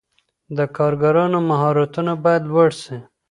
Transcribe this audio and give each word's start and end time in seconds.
د 0.57 0.59
کارګرانو 0.77 1.39
مهارتونه 1.49 2.11
باید 2.23 2.43
لوړ 2.51 2.69
سي. 2.83 2.97